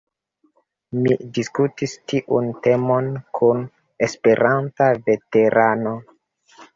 Mi 1.01 1.11
diskutis 1.33 1.91
tiun 2.13 2.47
temon 2.67 3.09
kun 3.41 3.61
Esperanta 4.07 4.89
veterano. 5.11 5.93